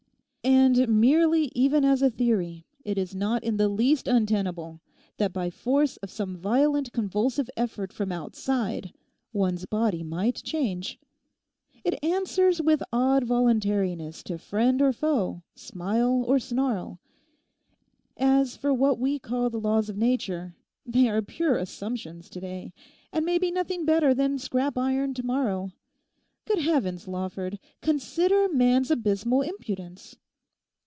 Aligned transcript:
And 0.43 0.87
merely 0.89 1.51
even 1.53 1.85
as 1.85 2.01
a 2.01 2.09
theory 2.09 2.65
it 2.83 2.97
is 2.97 3.13
not 3.13 3.43
in 3.43 3.57
the 3.57 3.69
least 3.69 4.07
untenable 4.07 4.81
that 5.17 5.31
by 5.33 5.51
force 5.51 5.97
of 5.97 6.09
some 6.09 6.35
violent 6.35 6.91
convulsive 6.91 7.47
effort 7.55 7.93
from 7.93 8.11
outside 8.11 8.91
one's 9.33 9.67
body 9.67 10.01
might 10.01 10.37
change. 10.43 10.99
It 11.83 12.03
answers 12.03 12.59
with 12.59 12.81
odd 12.91 13.23
voluntariness 13.23 14.23
to 14.23 14.39
friend 14.39 14.81
or 14.81 14.91
foe, 14.91 15.43
smile 15.53 16.23
or 16.25 16.39
snarl. 16.39 16.99
As 18.17 18.55
for 18.55 18.73
what 18.73 18.97
we 18.97 19.19
call 19.19 19.51
the 19.51 19.59
laws 19.61 19.89
of 19.89 19.97
Nature, 19.97 20.55
they 20.87 21.07
are 21.07 21.21
pure 21.21 21.55
assumptions 21.55 22.31
to 22.31 22.39
day, 22.41 22.73
and 23.13 23.23
may 23.23 23.37
be 23.37 23.51
nothing 23.51 23.85
better 23.85 24.11
than 24.15 24.39
scrap 24.39 24.75
iron 24.75 25.13
tomorrow. 25.13 25.71
Good 26.45 26.59
Heavens, 26.59 27.07
Lawford, 27.07 27.59
consider 27.81 28.49
man's 28.49 28.89
abysmal 28.89 29.43
impudence. 29.43 30.17